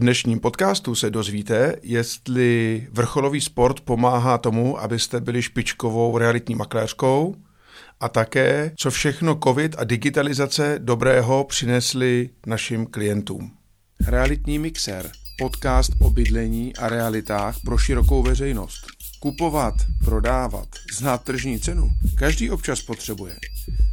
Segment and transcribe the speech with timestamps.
[0.00, 7.34] Dnešním podcastu se dozvíte, jestli vrcholový sport pomáhá tomu, abyste byli špičkovou realitní makléřkou
[8.00, 13.50] a také, co všechno COVID a digitalizace dobrého přinesly našim klientům.
[14.06, 18.86] Realitní mixer, podcast o bydlení a realitách pro širokou veřejnost.
[19.18, 19.74] Kupovat,
[20.04, 23.36] prodávat, znát tržní cenu, každý občas potřebuje.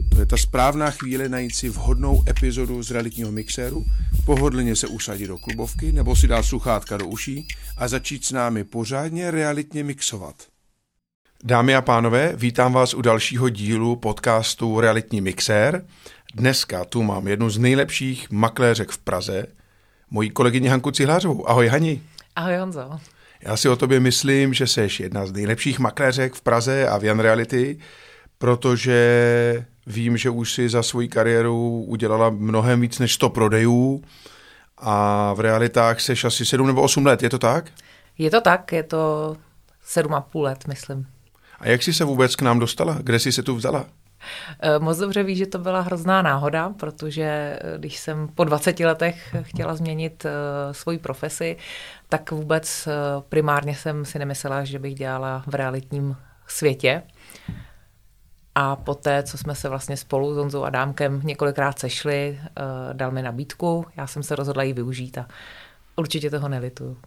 [0.09, 3.85] To je ta správná chvíle najít si vhodnou epizodu z realitního mixéru,
[4.27, 8.63] pohodlně se usadit do klubovky nebo si dát sluchátka do uší a začít s námi
[8.63, 10.35] pořádně realitně mixovat.
[11.43, 15.85] Dámy a pánové, vítám vás u dalšího dílu podcastu Realitní mixér.
[16.35, 19.45] Dneska tu mám jednu z nejlepších makléřek v Praze,
[20.09, 21.49] moji kolegyni Hanku Cihlářovou.
[21.49, 22.01] Ahoj Hani.
[22.35, 22.99] Ahoj Honzo.
[23.41, 27.03] Já si o tobě myslím, že jsi jedna z nejlepších makléřek v Praze a v
[27.03, 27.79] Jan Reality,
[28.37, 34.03] protože vím, že už si za svoji kariéru udělala mnohem víc než 100 prodejů
[34.77, 37.71] a v realitách seš asi 7 nebo 8 let, je to tak?
[38.17, 39.35] Je to tak, je to
[39.87, 41.07] 7,5 let, myslím.
[41.59, 42.97] A jak jsi se vůbec k nám dostala?
[43.03, 43.85] Kde jsi se tu vzala?
[44.59, 48.79] Eh, moc dobře víš, že to byla hrozná náhoda, protože eh, když jsem po 20
[48.79, 50.31] letech chtěla změnit uh,
[50.73, 51.57] svoji profesi,
[52.09, 52.87] tak vůbec
[53.29, 56.15] primárně jsem si nemyslela, že bych dělala v realitním
[56.47, 57.03] světě.
[58.59, 63.11] A poté, co jsme se vlastně spolu s Honzou a Dámkem několikrát sešli, uh, dal
[63.11, 65.27] mi nabídku, já jsem se rozhodla ji využít a
[65.95, 66.97] určitě toho nelituju.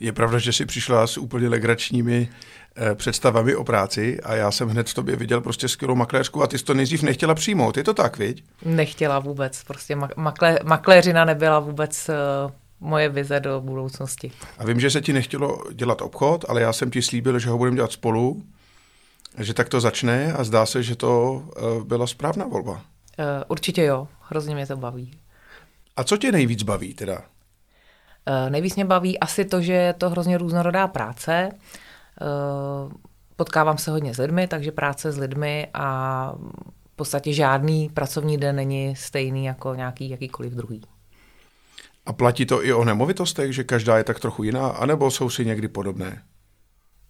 [0.00, 2.28] Je pravda, že jsi přišla s úplně legračními
[2.76, 6.46] eh, představami o práci a já jsem hned v tobě viděl prostě skvělou makléřku a
[6.46, 7.76] ty jsi to nejdřív nechtěla přijmout.
[7.76, 8.44] Je to tak, viď?
[8.64, 9.64] Nechtěla vůbec.
[9.64, 12.52] Prostě maklé, makléřina nebyla vůbec uh,
[12.88, 14.32] moje vize do budoucnosti.
[14.58, 17.58] A vím, že se ti nechtělo dělat obchod, ale já jsem ti slíbil, že ho
[17.58, 18.42] budeme dělat spolu,
[19.38, 22.72] že tak to začne a zdá se, že to uh, byla správná volba.
[22.72, 22.80] Uh,
[23.48, 25.18] určitě jo, hrozně mě to baví.
[25.96, 27.18] A co tě nejvíc baví teda?
[27.18, 31.50] Uh, nejvíc mě baví asi to, že je to hrozně různorodá práce.
[33.36, 36.32] Potkávám se hodně s lidmi, takže práce s lidmi a
[36.92, 40.82] v podstatě žádný pracovní den není stejný jako nějaký jakýkoliv druhý.
[42.06, 45.44] A platí to i o nemovitostech, že každá je tak trochu jiná, anebo jsou si
[45.44, 46.22] někdy podobné?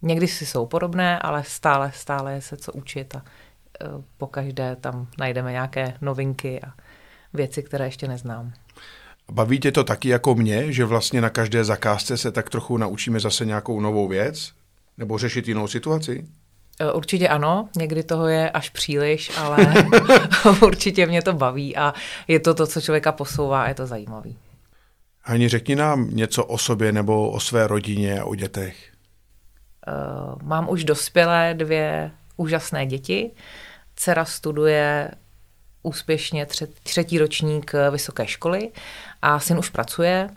[0.01, 3.21] Někdy si jsou podobné, ale stále, stále je se co učit a
[3.95, 6.73] uh, po každé tam najdeme nějaké novinky a
[7.33, 8.53] věci, které ještě neznám.
[9.31, 13.19] Baví tě to taky jako mě, že vlastně na každé zakázce se tak trochu naučíme
[13.19, 14.51] zase nějakou novou věc?
[14.97, 16.25] Nebo řešit jinou situaci?
[16.79, 19.57] E, určitě ano, někdy toho je až příliš, ale
[20.61, 21.93] určitě mě to baví a
[22.27, 24.37] je to to, co člověka posouvá a je to zajímavý.
[25.21, 28.94] Hani, řekni nám něco o sobě nebo o své rodině a o dětech.
[29.87, 33.31] Uh, mám už dospělé dvě úžasné děti.
[33.95, 35.11] Dcera studuje
[35.83, 36.47] úspěšně
[36.83, 38.71] třetí ročník vysoké školy
[39.21, 40.29] a syn už pracuje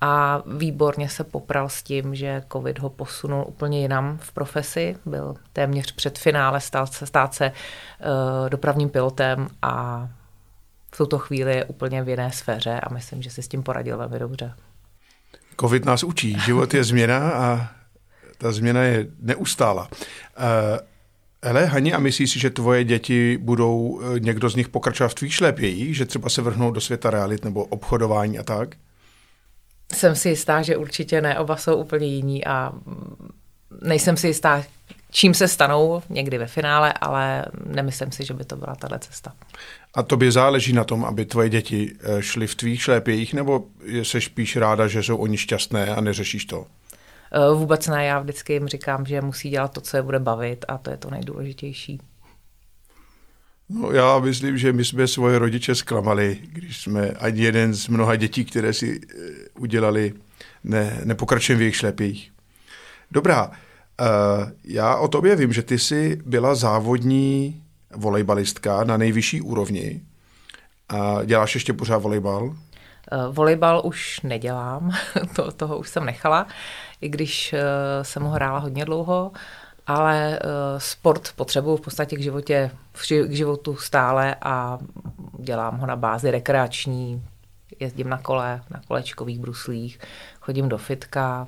[0.00, 4.96] a výborně se popral s tím, že covid ho posunul úplně jinam v profesi.
[5.06, 10.08] Byl téměř před finále stát se, stát se uh, dopravním pilotem a
[10.94, 13.98] v tuto chvíli je úplně v jiné sféře a myslím, že si s tím poradil
[13.98, 14.54] velmi dobře.
[15.60, 17.68] Covid nás učí, život je změna a
[18.40, 19.88] ta změna je neustála.
[20.38, 20.78] Uh,
[21.42, 25.14] Hele, Hani, a myslíš si, že tvoje děti budou eh, někdo z nich pokračovat v
[25.14, 28.76] tvých šlépějích, že třeba se vrhnou do světa realit nebo obchodování a tak?
[29.92, 32.72] Jsem si jistá, že určitě ne, oba jsou úplně jiní a
[33.82, 34.64] nejsem si jistá,
[35.10, 39.32] čím se stanou někdy ve finále, ale nemyslím si, že by to byla tahle cesta.
[39.94, 44.20] A tobě záleží na tom, aby tvoje děti eh, šly v tvých šlépějích, nebo jsi
[44.20, 46.66] spíš ráda, že jsou oni šťastné a neřešíš to?
[47.32, 50.64] Eh, vůbec ne, já vždycky jim říkám, že musí dělat to, co je bude bavit
[50.68, 52.00] a to je to nejdůležitější.
[53.68, 58.16] No, já myslím, že my jsme svoje rodiče zklamali, když jsme ani jeden z mnoha
[58.16, 59.14] dětí, které si eh,
[59.58, 60.14] udělali,
[60.64, 62.32] ne, nepokračujeme v jejich šlepích.
[63.10, 63.54] Dobrá, uh,
[64.64, 67.62] já o tobě vím, že ty jsi byla závodní
[67.96, 70.00] volejbalistka na nejvyšší úrovni.
[70.88, 72.56] A děláš ještě pořád volejbal?
[73.30, 74.92] Volejbal už nedělám,
[75.36, 76.46] to, toho už jsem nechala
[77.00, 77.60] i když eh,
[78.04, 79.32] jsem ho hrála hodně dlouho,
[79.86, 80.40] ale eh,
[80.78, 82.70] sport potřebuju v podstatě k, životě,
[83.26, 84.78] k životu stále a
[85.38, 87.22] dělám ho na bázi rekreační,
[87.80, 89.98] jezdím na kole, na kolečkových bruslích,
[90.40, 91.46] chodím do fitka,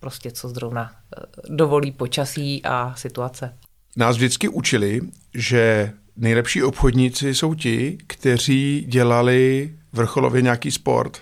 [0.00, 3.54] prostě co zrovna eh, dovolí počasí a situace.
[3.96, 5.00] Nás vždycky učili,
[5.34, 11.18] že nejlepší obchodníci jsou ti, kteří dělali vrcholově nějaký sport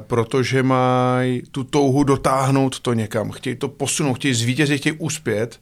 [0.00, 5.60] protože mají tu touhu dotáhnout to někam, chtějí to posunout, chtějí zvítězit, chtějí uspět.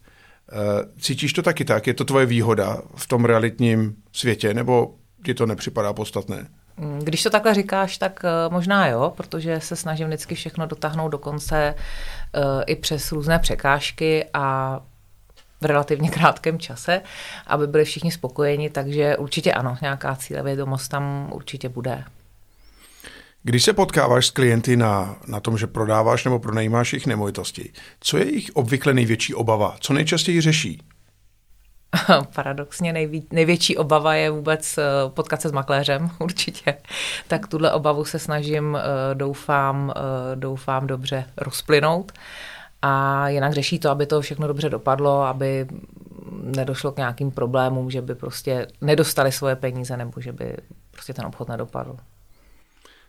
[1.01, 1.87] Cítíš to taky tak?
[1.87, 6.47] Je to tvoje výhoda v tom realitním světě, nebo ti to nepřipadá podstatné?
[6.77, 11.09] Mm, když to takhle říkáš, tak uh, možná jo, protože se snažím vždycky všechno dotáhnout
[11.09, 14.81] do konce uh, i přes různé překážky a
[15.61, 17.03] v relativně krátkém čase,
[17.47, 22.05] aby byli všichni spokojeni, takže určitě ano, nějaká cílevědomost tam určitě bude.
[23.43, 28.19] Když se potkáváš s klienty na, na tom, že prodáváš nebo pronajímáš jejich nemovitosti, co
[28.19, 29.77] je jejich obvykle největší obava?
[29.81, 30.83] Co nejčastěji řeší?
[32.35, 36.77] Paradoxně nejví, největší obava je vůbec eh, potkat se s makléřem, určitě.
[37.29, 42.13] Tak tuhle obavu se snažím, eh, doufám, eh, doufám dobře rozplynout.
[42.83, 45.67] A jinak řeší to, aby to všechno dobře dopadlo, aby
[46.43, 50.57] nedošlo k nějakým problémům, že by prostě nedostali svoje peníze nebo že by
[50.91, 51.97] prostě ten obchod nedopadl.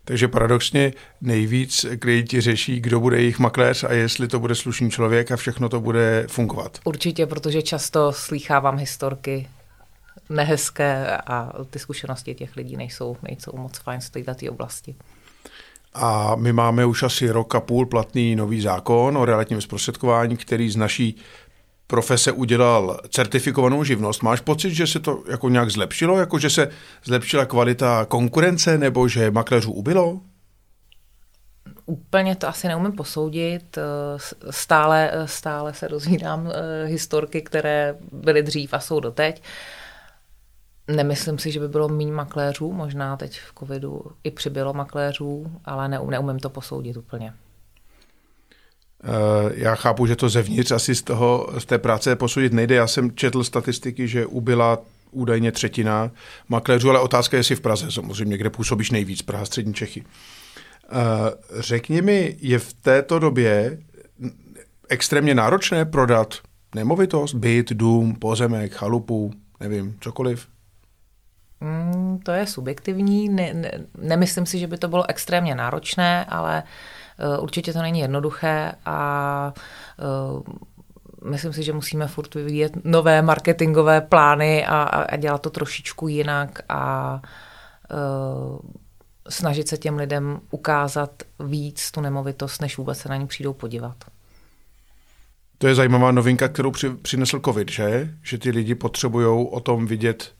[0.06, 5.32] Takže paradoxně nejvíc klienti řeší, kdo bude jejich makléř a jestli to bude slušný člověk
[5.32, 6.80] a všechno to bude fungovat.
[6.84, 9.48] Určitě, protože často slýchávám historky
[10.30, 14.96] nehezké a ty zkušenosti těch lidí nejsou, nejsou moc fajn z této oblasti.
[15.94, 20.70] A my máme už asi rok a půl platný nový zákon o realitním zprostředkování, který
[20.70, 21.16] z naší
[21.92, 24.24] profese udělal certifikovanou živnost.
[24.24, 26.18] Máš pocit, že se to jako nějak zlepšilo?
[26.20, 26.70] Jako, že se
[27.04, 30.22] zlepšila kvalita konkurence nebo že makléřů ubylo?
[31.86, 33.78] Úplně to asi neumím posoudit.
[34.50, 39.42] Stále, stále se dozvídám eh, historky, které byly dřív a jsou doteď.
[40.88, 45.90] Nemyslím si, že by bylo méně makléřů, možná teď v covidu i přibylo makléřů, ale
[45.90, 47.34] neumím to posoudit úplně.
[49.04, 52.76] Eh, já chápu, že to zevnitř asi z, toho, z té práce posoudit nejde.
[52.76, 54.80] Já jsem četl statistiky, že ubyla
[55.12, 56.12] údajně třetina
[56.50, 60.04] makléřů, ale otázka je, jestli v Praze samozřejmě, kde působíš nejvíc, Praha, střední Čechy.
[60.04, 60.96] Eh,
[61.60, 63.78] řekni mi, je v této době
[64.90, 66.38] extrémně náročné prodat
[66.76, 70.48] nemovitost, byt, dům, pozemek, chalupu, nevím, cokoliv?
[71.62, 73.30] Mm, to je subjektivní.
[73.30, 76.70] Ne, ne, nemyslím si, že by to bylo extrémně náročné, ale uh,
[77.40, 79.54] určitě to není jednoduché a
[80.00, 86.08] eh, myslím si, že musíme furt vyvíjet nové marketingové plány a, a dělat to trošičku
[86.08, 87.14] jinak a
[87.92, 88.60] uh,
[89.30, 93.96] snažit se těm lidem ukázat víc tu nemovitost, než vůbec se na ní přijdou podívat.
[95.58, 98.14] To je zajímavá novinka, kterou při, přinesl covid, že?
[98.24, 100.34] Že ty lidi potřebují o tom vidět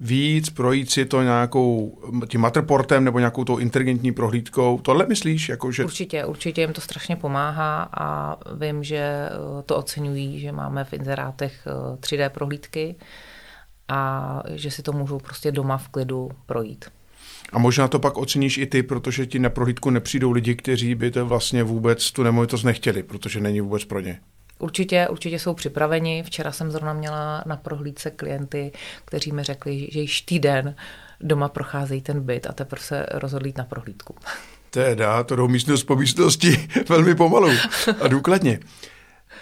[0.00, 1.98] víc, projít si to nějakou
[2.28, 4.78] tím matrportem nebo nějakou tou inteligentní prohlídkou.
[4.82, 5.48] Tohle myslíš?
[5.48, 5.84] Jako, že...
[5.84, 10.92] Určitě, určitě jim to strašně pomáhá a vím, že eh, to oceňují, že máme v
[10.92, 11.66] inzerátech
[12.00, 12.96] 3D eh, prohlídky
[13.88, 16.84] a že si to můžou prostě doma v klidu projít.
[17.52, 21.10] A možná to pak oceníš i ty, protože ti na prohlídku nepřijdou lidi, kteří by
[21.10, 24.20] to vlastně vůbec tu nemovitost nechtěli, protože není vůbec pro ně.
[24.60, 26.22] Určitě, určitě jsou připraveni.
[26.22, 28.72] Včera jsem zrovna měla na prohlídce klienty,
[29.04, 30.74] kteří mi řekli, že již týden
[31.20, 34.14] doma procházejí ten byt a teprve se rozhodli na prohlídku.
[34.70, 37.50] Teda, to jdou místnost po místnosti velmi pomalu
[38.00, 38.60] a důkladně.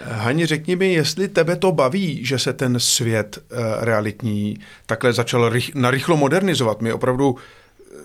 [0.05, 5.49] Hani, řekni mi, jestli tebe to baví, že se ten svět uh, realitní takhle začal
[5.49, 6.81] rych, narychlo modernizovat.
[6.81, 7.37] My opravdu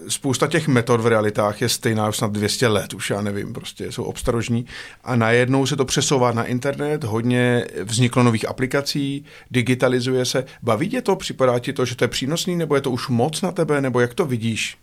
[0.07, 3.91] spousta těch metod v realitách je stejná už snad 200 let, už já nevím, prostě
[3.91, 4.65] jsou obstarožní
[5.03, 10.45] a najednou se to přesouvá na internet, hodně vzniklo nových aplikací, digitalizuje se.
[10.61, 11.15] Baví tě to?
[11.15, 13.99] Připadá ti to, že to je přínosný, nebo je to už moc na tebe, nebo
[13.99, 14.77] jak to vidíš?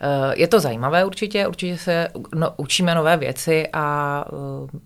[0.00, 4.78] Eh, je to zajímavé určitě, určitě se no, učíme nové věci a eh,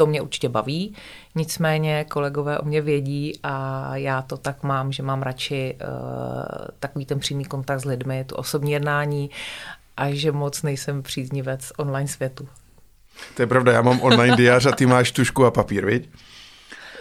[0.00, 0.94] to mě určitě baví,
[1.34, 5.88] nicméně kolegové o mě vědí a já to tak mám, že mám radši uh,
[6.78, 9.30] takový ten přímý kontakt s lidmi, tu osobní jednání
[9.96, 12.48] a že moc nejsem příznivec online světu.
[13.36, 16.10] To je pravda, já mám online diář a ty máš tušku a papír, viď?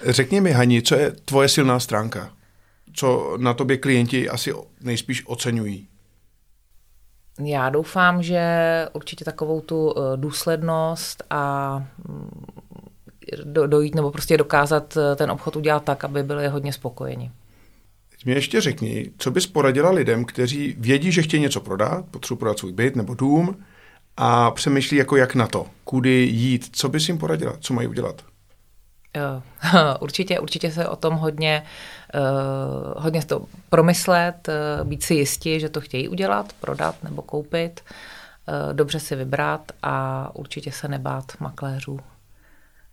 [0.05, 2.29] Řekni mi, Hani, co je tvoje silná stránka?
[2.93, 5.87] Co na tobě klienti asi nejspíš oceňují?
[7.43, 8.43] Já doufám, že
[8.93, 11.75] určitě takovou tu eh, důslednost a
[12.07, 12.58] mm,
[13.43, 17.31] do, dojít nebo prostě dokázat eh, ten obchod udělat tak, aby byli hodně spokojeni.
[18.11, 22.39] Teď mi ještě řekni, co bys poradila lidem, kteří vědí, že chtějí něco prodat, potřebují
[22.39, 23.55] prodat svůj byt nebo dům
[24.17, 28.21] a přemýšlí jako jak na to, kudy jít, co bys jim poradila, co mají udělat?
[29.99, 31.63] Určitě, určitě se o tom hodně,
[32.15, 37.81] uh, hodně to promyslet, uh, být si jistí, že to chtějí udělat, prodat nebo koupit,
[38.47, 41.99] uh, dobře si vybrat a určitě se nebát makléřů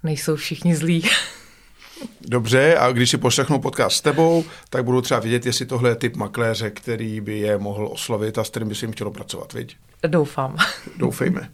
[0.03, 1.03] nejsou všichni zlí.
[2.21, 5.95] Dobře, a když si poslechnu podcast s tebou, tak budu třeba vidět, jestli tohle je
[5.95, 9.53] typ makléře, který by je mohl oslovit a s kterým by si jim chtělo pracovat,
[9.53, 9.77] viď?
[10.07, 10.57] Doufám.
[10.97, 11.51] Doufejme.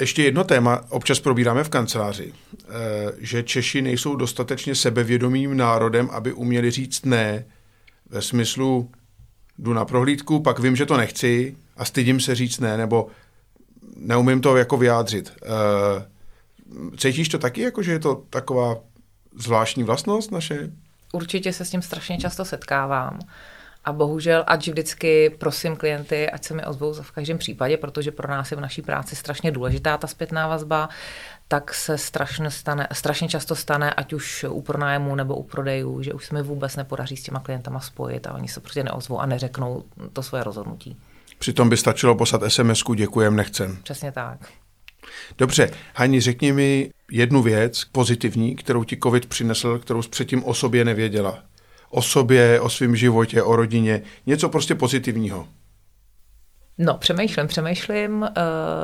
[0.00, 2.68] Ještě jedno téma občas probíráme v kanceláři, eh,
[3.18, 7.44] že Češi nejsou dostatečně sebevědomým národem, aby uměli říct ne,
[8.10, 8.90] ve smyslu
[9.58, 13.06] jdu na prohlídku, pak vím, že to nechci a stydím se říct ne, nebo
[13.96, 15.32] neumím to jako vyjádřit.
[16.96, 18.76] Cítíš to taky, jako že je to taková
[19.36, 20.70] zvláštní vlastnost naše?
[21.12, 23.18] Určitě se s tím strašně často setkávám.
[23.84, 28.28] A bohužel, ať vždycky prosím klienty, ať se mi ozvou v každém případě, protože pro
[28.28, 30.88] nás je v naší práci strašně důležitá ta zpětná vazba,
[31.48, 36.12] tak se strašně, stane, strašně často stane, ať už u pronájmu nebo u prodejů, že
[36.12, 39.26] už se mi vůbec nepodaří s těma klientama spojit a oni se prostě neozvou a
[39.26, 40.96] neřeknou to svoje rozhodnutí.
[41.38, 43.78] Přitom by stačilo poslat sms děkujem, nechcem.
[43.82, 44.38] Přesně tak.
[45.38, 50.54] Dobře, Hani, řekni mi jednu věc pozitivní, kterou ti COVID přinesl, kterou jsi předtím o
[50.54, 51.38] sobě nevěděla.
[51.90, 54.02] O sobě, o svém životě, o rodině.
[54.26, 55.48] Něco prostě pozitivního.
[56.78, 58.22] No, přemýšlím, přemýšlím.
[58.22, 58.28] Uh,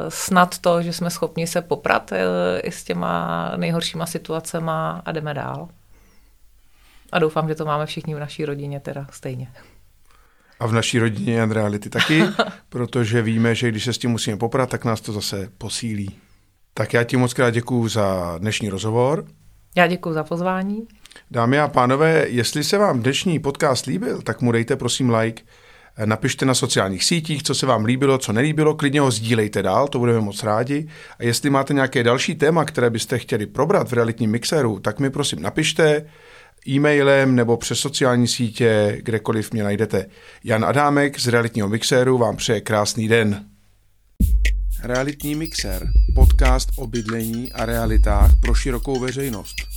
[0.09, 2.19] snad to, že jsme schopni se poprat uh,
[2.63, 5.69] i s těma nejhoršíma situacema a jdeme dál.
[7.13, 9.49] A doufám, že to máme všichni v naší rodině teda stejně.
[10.61, 12.23] A v naší rodině je reality taky,
[12.69, 16.17] protože víme, že když se s tím musíme poprat, tak nás to zase posílí.
[16.75, 19.25] Tak já ti moc krát děkuju za dnešní rozhovor.
[19.77, 20.87] Já děkuji za pozvání.
[21.31, 25.43] Dámy a pánové, jestli se vám dnešní podcast líbil, tak mu dejte prosím like,
[26.05, 29.99] napište na sociálních sítích, co se vám líbilo, co nelíbilo, klidně ho sdílejte dál, to
[29.99, 30.89] budeme moc rádi.
[31.19, 35.11] A jestli máte nějaké další téma, které byste chtěli probrat v realitním mixéru, tak mi
[35.11, 36.07] prosím napište
[36.69, 40.07] e-mailem nebo přes sociální sítě, kdekoliv mě najdete.
[40.45, 43.45] Jan Adámek z realitního mixéru vám přeje krásný den.
[44.83, 49.76] Realitní mixér, podcast o bydlení a realitách pro širokou veřejnost.